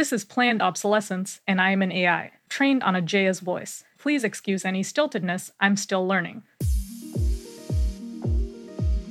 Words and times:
This 0.00 0.14
is 0.14 0.24
planned 0.24 0.62
obsolescence, 0.62 1.42
and 1.46 1.60
I 1.60 1.72
am 1.72 1.82
an 1.82 1.92
AI, 1.92 2.30
trained 2.48 2.82
on 2.82 2.94
Ajeya's 2.94 3.40
voice. 3.40 3.84
Please 3.98 4.24
excuse 4.24 4.64
any 4.64 4.82
stiltedness, 4.82 5.50
I'm 5.60 5.76
still 5.76 6.08
learning. 6.08 6.42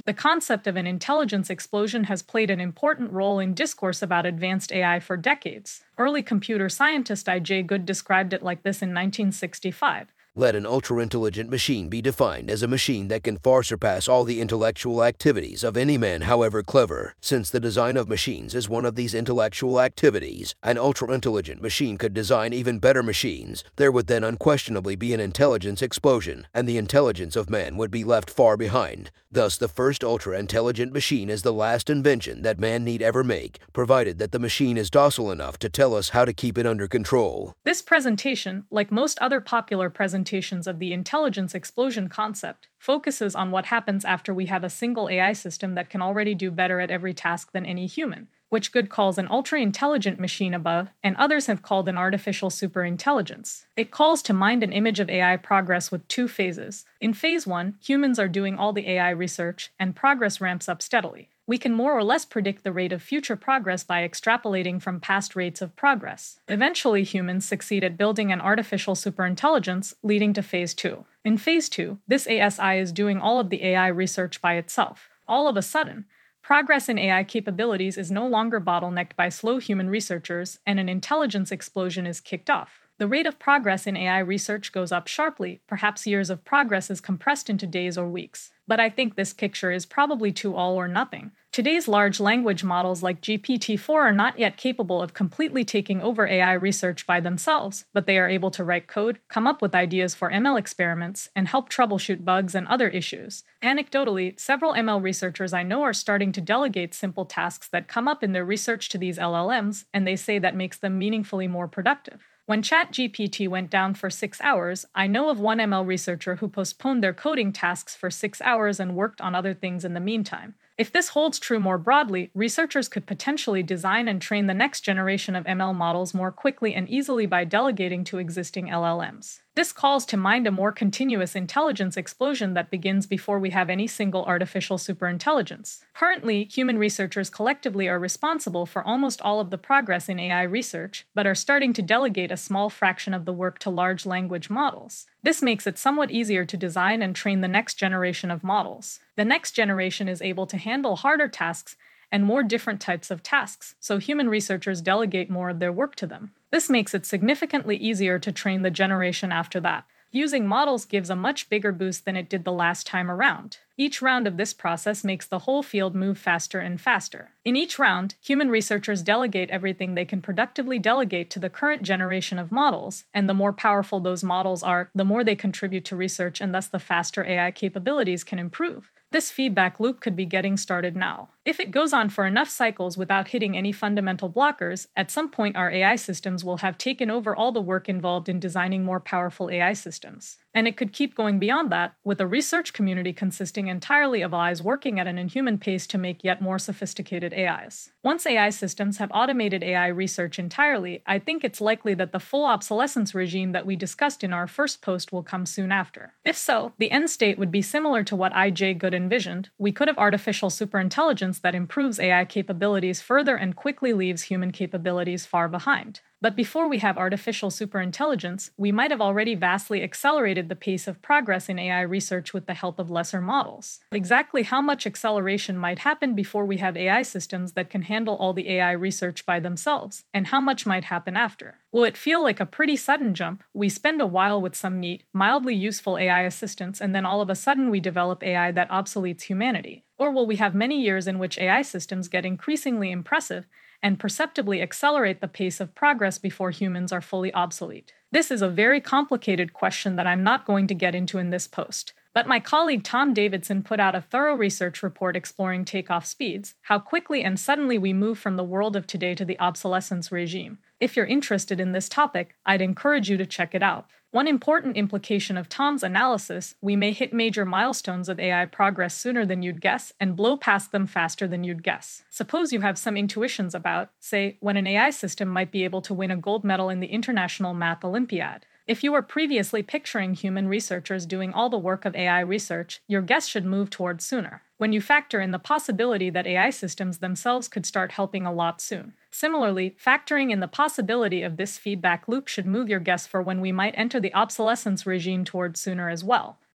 The 0.07 0.15
concept 0.15 0.65
of 0.65 0.75
an 0.75 0.87
intelligence 0.87 1.51
explosion 1.51 2.05
has 2.05 2.23
played 2.23 2.49
an 2.49 2.59
important 2.59 3.11
role 3.11 3.37
in 3.37 3.53
discourse 3.53 4.01
about 4.01 4.25
advanced 4.25 4.71
AI 4.71 4.99
for 4.99 5.15
decades. 5.15 5.83
Early 5.99 6.23
computer 6.23 6.69
scientist 6.69 7.29
I.J. 7.29 7.61
Good 7.61 7.85
described 7.85 8.33
it 8.33 8.41
like 8.41 8.63
this 8.63 8.81
in 8.81 8.89
1965 8.89 10.07
let 10.39 10.55
an 10.55 10.65
ultra 10.65 10.99
intelligent 10.99 11.49
machine 11.49 11.89
be 11.89 12.01
defined 12.01 12.49
as 12.49 12.63
a 12.63 12.67
machine 12.67 13.09
that 13.09 13.25
can 13.25 13.37
far 13.39 13.61
surpass 13.61 14.07
all 14.07 14.23
the 14.23 14.39
intellectual 14.39 15.03
activities 15.03 15.65
of 15.65 15.75
any 15.75 15.97
man, 15.97 16.21
however 16.21 16.63
clever. 16.63 17.13
Since 17.19 17.49
the 17.49 17.59
design 17.59 17.97
of 17.97 18.07
machines 18.07 18.55
is 18.55 18.69
one 18.69 18.85
of 18.85 18.95
these 18.95 19.13
intellectual 19.13 19.81
activities, 19.81 20.55
an 20.63 20.77
ultra 20.77 21.11
intelligent 21.11 21.61
machine 21.61 21.97
could 21.97 22.13
design 22.13 22.53
even 22.53 22.79
better 22.79 23.03
machines. 23.03 23.65
There 23.75 23.91
would 23.91 24.07
then 24.07 24.23
unquestionably 24.23 24.95
be 24.95 25.13
an 25.13 25.19
intelligence 25.19 25.81
explosion, 25.81 26.47
and 26.53 26.69
the 26.69 26.77
intelligence 26.77 27.35
of 27.35 27.49
man 27.49 27.75
would 27.75 27.91
be 27.91 28.05
left 28.05 28.29
far 28.29 28.55
behind. 28.55 29.11
Thus, 29.29 29.57
the 29.57 29.67
first 29.67 30.05
ultra 30.05 30.39
intelligent 30.39 30.93
machine 30.93 31.29
is 31.29 31.41
the 31.41 31.53
last 31.53 31.89
invention 31.89 32.43
that 32.43 32.59
man 32.59 32.85
need 32.85 33.01
ever 33.01 33.25
make, 33.25 33.59
provided 33.73 34.19
that 34.19 34.31
the 34.31 34.39
machine 34.39 34.77
is 34.77 34.89
docile 34.89 35.31
enough 35.31 35.59
to 35.59 35.69
tell 35.69 35.93
us 35.93 36.09
how 36.09 36.23
to 36.23 36.33
keep 36.33 36.57
it 36.57 36.65
under 36.65 36.87
control. 36.87 37.53
This 37.65 37.81
presentation, 37.81 38.63
like 38.71 38.89
most 38.89 39.19
other 39.19 39.41
popular 39.41 39.89
presentations, 39.89 40.28
of 40.67 40.79
the 40.79 40.93
intelligence 40.93 41.55
explosion 41.55 42.07
concept 42.07 42.67
focuses 42.77 43.35
on 43.35 43.51
what 43.51 43.65
happens 43.65 44.05
after 44.05 44.33
we 44.33 44.45
have 44.45 44.63
a 44.63 44.69
single 44.69 45.09
AI 45.09 45.33
system 45.33 45.73
that 45.75 45.89
can 45.89 46.01
already 46.01 46.35
do 46.35 46.51
better 46.51 46.79
at 46.79 46.91
every 46.91 47.13
task 47.13 47.51
than 47.51 47.65
any 47.65 47.87
human, 47.87 48.27
which 48.49 48.71
Good 48.71 48.89
calls 48.89 49.17
an 49.17 49.27
ultra 49.31 49.59
intelligent 49.59 50.19
machine 50.19 50.53
above, 50.53 50.89
and 51.03 51.15
others 51.15 51.47
have 51.47 51.63
called 51.63 51.89
an 51.89 51.97
artificial 51.97 52.49
superintelligence. 52.49 53.65
It 53.75 53.91
calls 53.91 54.21
to 54.23 54.33
mind 54.33 54.61
an 54.61 54.71
image 54.71 54.99
of 54.99 55.09
AI 55.09 55.37
progress 55.37 55.91
with 55.91 56.07
two 56.07 56.27
phases. 56.27 56.85
In 57.01 57.13
phase 57.13 57.47
one, 57.47 57.75
humans 57.81 58.19
are 58.19 58.27
doing 58.27 58.55
all 58.55 58.73
the 58.73 58.87
AI 58.87 59.09
research, 59.09 59.71
and 59.79 59.95
progress 59.95 60.39
ramps 60.39 60.69
up 60.69 60.81
steadily 60.81 61.29
we 61.49 61.57
can 61.57 61.73
more 61.73 61.97
or 61.97 62.03
less 62.03 62.25
predict 62.25 62.63
the 62.63 62.71
rate 62.71 62.93
of 62.93 63.01
future 63.01 63.35
progress 63.35 63.83
by 63.83 64.07
extrapolating 64.07 64.79
from 64.79 64.99
past 64.99 65.35
rates 65.35 65.63
of 65.63 65.75
progress. 65.75 66.39
Eventually, 66.47 67.03
humans 67.03 67.43
succeed 67.43 67.83
at 67.83 67.97
building 67.97 68.31
an 68.31 68.39
artificial 68.39 68.93
superintelligence, 68.93 69.95
leading 70.03 70.31
to 70.31 70.43
phase 70.43 70.75
2. 70.75 71.03
In 71.25 71.39
phase 71.39 71.67
2, 71.67 71.97
this 72.07 72.27
ASI 72.27 72.77
is 72.77 72.91
doing 72.91 73.17
all 73.17 73.39
of 73.39 73.49
the 73.49 73.65
AI 73.65 73.87
research 73.87 74.43
by 74.43 74.57
itself. 74.57 75.09
All 75.27 75.47
of 75.47 75.57
a 75.57 75.63
sudden, 75.63 76.05
progress 76.43 76.87
in 76.87 76.99
AI 76.99 77.23
capabilities 77.23 77.97
is 77.97 78.11
no 78.11 78.27
longer 78.27 78.61
bottlenecked 78.61 79.15
by 79.15 79.29
slow 79.29 79.57
human 79.57 79.89
researchers, 79.89 80.59
and 80.67 80.79
an 80.79 80.87
intelligence 80.87 81.51
explosion 81.51 82.05
is 82.05 82.21
kicked 82.21 82.51
off. 82.51 82.87
The 82.99 83.07
rate 83.07 83.25
of 83.25 83.39
progress 83.39 83.87
in 83.87 83.95
AI 83.95 84.19
research 84.19 84.73
goes 84.73 84.91
up 84.91 85.07
sharply, 85.07 85.61
perhaps 85.67 86.05
years 86.05 86.29
of 86.29 86.43
progress 86.43 86.91
is 86.91 86.99
compressed 86.99 87.49
into 87.49 87.65
days 87.65 87.97
or 87.97 88.09
weeks. 88.09 88.51
But 88.67 88.81
I 88.81 88.89
think 88.89 89.15
this 89.15 89.31
picture 89.31 89.71
is 89.71 89.85
probably 89.85 90.33
too 90.33 90.53
all 90.53 90.75
or 90.75 90.89
nothing. 90.89 91.31
Today's 91.53 91.87
large 91.87 92.19
language 92.19 92.61
models 92.61 93.01
like 93.01 93.21
GPT 93.21 93.79
4 93.79 94.01
are 94.01 94.11
not 94.11 94.37
yet 94.37 94.57
capable 94.57 95.01
of 95.01 95.13
completely 95.13 95.63
taking 95.63 96.01
over 96.01 96.27
AI 96.27 96.51
research 96.51 97.07
by 97.07 97.21
themselves, 97.21 97.85
but 97.93 98.05
they 98.05 98.19
are 98.19 98.27
able 98.27 98.51
to 98.51 98.65
write 98.65 98.87
code, 98.87 99.19
come 99.29 99.47
up 99.47 99.61
with 99.61 99.73
ideas 99.73 100.13
for 100.13 100.29
ML 100.29 100.59
experiments, 100.59 101.29
and 101.33 101.47
help 101.47 101.69
troubleshoot 101.69 102.25
bugs 102.25 102.53
and 102.53 102.67
other 102.67 102.89
issues. 102.89 103.45
Anecdotally, 103.63 104.37
several 104.37 104.73
ML 104.73 105.01
researchers 105.01 105.53
I 105.53 105.63
know 105.63 105.83
are 105.83 105.93
starting 105.93 106.33
to 106.33 106.41
delegate 106.41 106.93
simple 106.93 107.23
tasks 107.23 107.69
that 107.69 107.87
come 107.87 108.09
up 108.09 108.23
in 108.23 108.33
their 108.33 108.45
research 108.45 108.89
to 108.89 108.97
these 108.97 109.17
LLMs, 109.17 109.85
and 109.93 110.05
they 110.05 110.17
say 110.17 110.37
that 110.37 110.53
makes 110.53 110.77
them 110.77 110.99
meaningfully 110.99 111.47
more 111.47 111.69
productive. 111.69 112.19
When 112.49 112.63
ChatGPT 112.63 113.47
went 113.47 113.69
down 113.69 113.93
for 113.93 114.09
six 114.09 114.41
hours, 114.41 114.83
I 114.95 115.05
know 115.05 115.29
of 115.29 115.39
one 115.39 115.59
ML 115.59 115.85
researcher 115.85 116.37
who 116.37 116.47
postponed 116.47 117.03
their 117.03 117.13
coding 117.13 117.53
tasks 117.53 117.95
for 117.95 118.09
six 118.09 118.41
hours 118.41 118.79
and 118.79 118.95
worked 118.95 119.21
on 119.21 119.35
other 119.35 119.53
things 119.53 119.85
in 119.85 119.93
the 119.93 119.99
meantime. 119.99 120.55
If 120.75 120.91
this 120.91 121.09
holds 121.09 121.37
true 121.37 121.59
more 121.59 121.77
broadly, 121.77 122.31
researchers 122.33 122.87
could 122.87 123.05
potentially 123.05 123.61
design 123.61 124.07
and 124.07 124.19
train 124.19 124.47
the 124.47 124.55
next 124.55 124.81
generation 124.81 125.35
of 125.35 125.45
ML 125.45 125.75
models 125.75 126.15
more 126.15 126.31
quickly 126.31 126.73
and 126.73 126.89
easily 126.89 127.27
by 127.27 127.43
delegating 127.43 128.03
to 128.05 128.17
existing 128.17 128.69
LLMs. 128.69 129.41
This 129.59 129.73
calls 129.73 130.05
to 130.05 130.15
mind 130.15 130.47
a 130.47 130.51
more 130.51 130.71
continuous 130.71 131.35
intelligence 131.35 131.97
explosion 131.97 132.53
that 132.53 132.69
begins 132.71 133.05
before 133.05 133.39
we 133.39 133.49
have 133.49 133.69
any 133.69 133.87
single 133.87 134.23
artificial 134.23 134.77
superintelligence. 134.77 135.81
Currently, 135.93 136.45
human 136.45 136.77
researchers 136.77 137.29
collectively 137.29 137.89
are 137.89 137.99
responsible 137.99 138.65
for 138.65 138.81
almost 138.81 139.21
all 139.21 139.41
of 139.41 139.49
the 139.49 139.57
progress 139.57 140.07
in 140.07 140.17
AI 140.17 140.43
research, 140.43 141.05
but 141.13 141.27
are 141.27 141.35
starting 141.35 141.73
to 141.73 141.81
delegate 141.81 142.31
a 142.31 142.37
small 142.37 142.69
fraction 142.69 143.13
of 143.13 143.25
the 143.25 143.33
work 143.33 143.59
to 143.59 143.69
large 143.69 144.05
language 144.05 144.49
models. 144.49 145.07
This 145.23 145.41
makes 145.41 145.67
it 145.67 145.77
somewhat 145.77 146.09
easier 146.09 146.45
to 146.45 146.55
design 146.55 147.01
and 147.01 147.13
train 147.13 147.41
the 147.41 147.49
next 147.49 147.73
generation 147.73 148.31
of 148.31 148.45
models. 148.45 149.01
The 149.17 149.25
next 149.25 149.51
generation 149.51 150.07
is 150.07 150.21
able 150.21 150.47
to 150.47 150.57
handle 150.57 150.95
harder 150.95 151.27
tasks 151.27 151.75
and 152.11 152.23
more 152.23 152.43
different 152.43 152.81
types 152.81 153.11
of 153.11 153.23
tasks, 153.23 153.75
so 153.79 153.97
human 153.97 154.29
researchers 154.29 154.81
delegate 154.81 155.29
more 155.29 155.49
of 155.49 155.59
their 155.59 155.71
work 155.71 155.95
to 155.95 156.07
them. 156.07 156.31
This 156.51 156.69
makes 156.69 156.93
it 156.93 157.05
significantly 157.05 157.77
easier 157.77 158.19
to 158.19 158.31
train 158.31 158.61
the 158.61 158.71
generation 158.71 159.31
after 159.31 159.59
that. 159.59 159.85
Using 160.11 160.47
models 160.47 160.85
gives 160.85 161.11
a 161.11 161.15
much 161.15 161.49
bigger 161.49 161.71
boost 161.71 162.03
than 162.03 162.15
it 162.15 162.29
did 162.29 162.43
the 162.43 162.51
last 162.51 162.87
time 162.87 163.11
around. 163.11 163.59
Each 163.77 164.01
round 164.01 164.25
of 164.25 164.37
this 164.37 164.53
process 164.53 165.03
makes 165.03 165.27
the 165.27 165.39
whole 165.39 165.61
field 165.61 165.93
move 165.93 166.17
faster 166.17 166.59
and 166.59 166.81
faster. 166.81 167.29
In 167.45 167.55
each 167.55 167.77
round, 167.77 168.15
human 168.19 168.49
researchers 168.49 169.03
delegate 169.03 169.51
everything 169.51 169.93
they 169.93 170.05
can 170.05 170.19
productively 170.19 170.79
delegate 170.79 171.29
to 171.29 171.39
the 171.39 171.49
current 171.49 171.83
generation 171.83 172.39
of 172.39 172.51
models, 172.51 173.03
and 173.13 173.29
the 173.29 173.35
more 173.35 173.53
powerful 173.53 173.99
those 173.99 174.23
models 174.23 174.63
are, 174.63 174.89
the 174.95 175.05
more 175.05 175.23
they 175.23 175.35
contribute 175.35 175.85
to 175.85 175.95
research, 175.95 176.41
and 176.41 176.55
thus 176.55 176.65
the 176.65 176.79
faster 176.79 177.23
AI 177.23 177.51
capabilities 177.51 178.23
can 178.23 178.39
improve. 178.39 178.89
This 179.11 179.31
feedback 179.31 179.79
loop 179.79 180.01
could 180.01 180.15
be 180.15 180.25
getting 180.25 180.57
started 180.57 180.95
now. 180.95 181.29
If 181.49 181.59
it 181.59 181.71
goes 181.71 181.93
on 181.93 182.09
for 182.09 182.27
enough 182.27 182.47
cycles 182.47 182.95
without 182.95 183.29
hitting 183.29 183.57
any 183.57 183.71
fundamental 183.71 184.29
blockers, 184.29 184.85
at 184.95 185.09
some 185.09 185.31
point 185.31 185.55
our 185.55 185.71
AI 185.71 185.95
systems 185.95 186.43
will 186.43 186.57
have 186.57 186.77
taken 186.77 187.09
over 187.09 187.35
all 187.35 187.51
the 187.51 187.59
work 187.59 187.89
involved 187.89 188.29
in 188.29 188.39
designing 188.39 188.85
more 188.85 188.99
powerful 188.99 189.49
AI 189.49 189.73
systems. 189.73 190.37
And 190.53 190.67
it 190.67 190.77
could 190.77 190.93
keep 190.93 191.15
going 191.15 191.37
beyond 191.37 191.71
that, 191.71 191.93
with 192.03 192.19
a 192.19 192.27
research 192.27 192.73
community 192.73 193.13
consisting 193.13 193.67
entirely 193.67 194.21
of 194.21 194.33
AIs 194.33 194.63
working 194.63 194.99
at 194.99 195.07
an 195.07 195.17
inhuman 195.17 195.57
pace 195.59 195.85
to 195.87 195.97
make 195.97 196.23
yet 196.23 196.41
more 196.41 196.57
sophisticated 196.57 197.33
AIs. 197.33 197.91
Once 198.03 198.25
AI 198.25 198.49
systems 198.49 198.97
have 198.97 199.11
automated 199.13 199.63
AI 199.63 199.87
research 199.87 200.39
entirely, 200.39 201.03
I 201.05 201.19
think 201.19 201.43
it's 201.43 201.61
likely 201.61 201.93
that 201.95 202.11
the 202.11 202.19
full 202.19 202.45
obsolescence 202.45 203.13
regime 203.13 203.51
that 203.51 203.65
we 203.65 203.75
discussed 203.75 204.23
in 204.23 204.33
our 204.33 204.47
first 204.47 204.81
post 204.81 205.11
will 205.11 205.23
come 205.23 205.45
soon 205.45 205.71
after. 205.71 206.13
If 206.25 206.37
so, 206.37 206.73
the 206.77 206.91
end 206.91 207.09
state 207.09 207.37
would 207.37 207.51
be 207.51 207.61
similar 207.61 208.03
to 208.05 208.15
what 208.15 208.35
I.J. 208.35 208.75
Good 208.75 208.93
envisioned. 208.93 209.49
We 209.57 209.71
could 209.71 209.87
have 209.87 209.97
artificial 209.97 210.49
superintelligence 210.49 211.38
that 211.41 211.55
improves 211.55 211.99
AI 211.99 212.25
capabilities 212.25 213.01
further 213.01 213.35
and 213.35 213.55
quickly 213.55 213.93
leaves 213.93 214.23
human 214.23 214.51
capabilities 214.51 215.25
far 215.25 215.47
behind. 215.49 216.01
But 216.21 216.35
before 216.35 216.67
we 216.67 216.79
have 216.79 216.97
artificial 216.97 217.49
superintelligence, 217.49 218.49
we 218.57 218.73
might 218.73 218.91
have 218.91 218.99
already 218.99 219.35
vastly 219.35 219.81
accelerated 219.81 220.49
the 220.49 220.55
pace 220.55 220.85
of 220.85 221.01
progress 221.01 221.47
in 221.47 221.57
AI 221.57 221.81
research 221.81 222.33
with 222.33 222.45
the 222.45 222.53
help 222.53 222.77
of 222.77 222.91
lesser 222.91 223.21
models. 223.21 223.79
Exactly 223.93 224.43
how 224.43 224.61
much 224.61 224.85
acceleration 224.85 225.57
might 225.57 225.79
happen 225.79 226.15
before 226.15 226.45
we 226.45 226.57
have 226.57 226.75
AI 226.75 227.03
systems 227.03 227.53
that 227.53 227.69
can 227.69 227.83
handle 227.83 228.17
all 228.17 228.33
the 228.33 228.49
AI 228.49 228.71
research 228.71 229.25
by 229.25 229.39
themselves, 229.39 230.03
and 230.13 230.27
how 230.27 230.41
much 230.41 230.65
might 230.65 230.85
happen 230.85 231.15
after? 231.15 231.55
Will 231.71 231.85
it 231.85 231.95
feel 231.95 232.21
like 232.21 232.41
a 232.41 232.45
pretty 232.45 232.75
sudden 232.75 233.13
jump? 233.13 233.41
We 233.53 233.69
spend 233.69 234.01
a 234.01 234.07
while 234.07 234.41
with 234.41 234.55
some 234.55 234.79
neat, 234.79 235.03
mildly 235.13 235.55
useful 235.55 235.97
AI 235.97 236.23
assistants, 236.23 236.81
and 236.81 236.93
then 236.93 237.05
all 237.05 237.21
of 237.21 237.29
a 237.29 237.35
sudden 237.35 237.69
we 237.69 237.79
develop 237.79 238.23
AI 238.23 238.51
that 238.51 238.69
obsoletes 238.69 239.21
humanity? 239.23 239.85
Or 239.97 240.11
will 240.11 240.27
we 240.27 240.35
have 240.37 240.53
many 240.55 240.81
years 240.81 241.07
in 241.07 241.17
which 241.17 241.37
AI 241.37 241.61
systems 241.61 242.09
get 242.09 242.25
increasingly 242.25 242.91
impressive 242.91 243.45
and 243.81 243.99
perceptibly 243.99 244.61
accelerate 244.61 245.21
the 245.21 245.27
pace 245.27 245.59
of 245.59 245.75
progress 245.75 246.17
before 246.17 246.51
humans 246.51 246.91
are 246.91 247.01
fully 247.01 247.33
obsolete? 247.33 247.93
This 248.11 248.31
is 248.31 248.41
a 248.41 248.49
very 248.49 248.81
complicated 248.81 249.53
question 249.53 249.95
that 249.95 250.07
I'm 250.07 250.23
not 250.23 250.45
going 250.45 250.67
to 250.67 250.73
get 250.73 250.95
into 250.95 251.17
in 251.17 251.29
this 251.29 251.47
post. 251.47 251.93
But 252.13 252.27
my 252.27 252.39
colleague 252.39 252.83
Tom 252.83 253.13
Davidson 253.13 253.61
put 253.61 253.79
out 253.79 253.93
a 253.95 254.01
thorough 254.01 254.35
research 254.35 254.81
report 254.81 255.15
exploring 255.15 255.63
takeoff 255.63 256.05
speeds, 256.05 256.55
how 256.63 256.79
quickly 256.79 257.23
and 257.23 257.39
suddenly 257.39 257.77
we 257.77 257.93
move 257.93 258.17
from 258.17 258.35
the 258.35 258.43
world 258.43 258.75
of 258.75 258.87
today 258.87 259.13
to 259.13 259.23
the 259.23 259.39
obsolescence 259.39 260.11
regime. 260.11 260.57
If 260.79 260.95
you're 260.95 261.05
interested 261.05 261.59
in 261.59 261.71
this 261.71 261.87
topic, 261.87 262.35
I'd 262.45 262.61
encourage 262.61 263.09
you 263.09 263.17
to 263.17 263.25
check 263.25 263.53
it 263.53 263.61
out. 263.61 263.85
One 264.11 264.27
important 264.27 264.75
implication 264.75 265.37
of 265.37 265.49
Tom's 265.49 265.83
analysis 265.83 266.55
we 266.61 266.75
may 266.75 266.93
hit 266.93 267.13
major 267.13 267.45
milestones 267.45 268.09
of 268.09 268.19
AI 268.19 268.47
progress 268.47 268.95
sooner 268.95 269.23
than 269.23 269.43
you'd 269.43 269.61
guess 269.61 269.93
and 269.99 270.15
blow 270.15 270.35
past 270.35 270.71
them 270.71 270.87
faster 270.87 271.27
than 271.27 271.43
you'd 271.43 271.61
guess. 271.61 272.01
Suppose 272.09 272.51
you 272.51 272.61
have 272.61 272.79
some 272.79 272.97
intuitions 272.97 273.53
about, 273.53 273.91
say, 273.99 274.37
when 274.39 274.57
an 274.57 274.65
AI 274.65 274.89
system 274.89 275.27
might 275.27 275.51
be 275.51 275.63
able 275.63 275.83
to 275.83 275.93
win 275.93 276.09
a 276.09 276.17
gold 276.17 276.43
medal 276.43 276.69
in 276.69 276.79
the 276.79 276.87
International 276.87 277.53
Math 277.53 277.85
Olympiad. 277.85 278.47
If 278.69 278.83
you 278.83 278.91
were 278.91 279.01
previously 279.01 279.63
picturing 279.63 280.13
human 280.13 280.47
researchers 280.47 281.07
doing 281.07 281.33
all 281.33 281.49
the 281.49 281.57
work 281.57 281.85
of 281.85 281.95
AI 281.95 282.19
research, 282.19 282.81
your 282.87 283.01
guess 283.01 283.25
should 283.25 283.43
move 283.43 283.71
towards 283.71 284.05
sooner. 284.05 284.43
When 284.59 284.73
you 284.73 284.79
factor 284.79 285.19
in 285.19 285.31
the 285.31 285.39
possibility 285.39 286.11
that 286.11 286.27
AI 286.27 286.51
systems 286.51 286.99
themselves 286.99 287.47
could 287.47 287.65
start 287.65 287.93
helping 287.93 288.27
a 288.27 288.31
lot 288.31 288.61
soon. 288.61 288.93
Similarly, 289.09 289.75
factoring 289.83 290.29
in 290.29 290.39
the 290.39 290.47
possibility 290.47 291.23
of 291.23 291.37
this 291.37 291.57
feedback 291.57 292.07
loop 292.07 292.27
should 292.27 292.45
move 292.45 292.69
your 292.69 292.79
guess 292.79 293.07
for 293.07 293.23
when 293.23 293.41
we 293.41 293.51
might 293.51 293.73
enter 293.75 293.99
the 293.99 294.13
obsolescence 294.13 294.85
regime 294.85 295.25
towards 295.25 295.59
sooner 295.59 295.89
as 295.89 296.03
well. 296.03 296.37